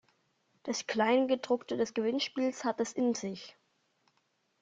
Das 0.63 0.87
Kleingedruckte 0.87 1.77
des 1.77 1.93
Gewinnspiels 1.93 2.63
hat 2.63 2.79
es 2.81 2.91
in 2.91 3.13
sich. 3.13 3.55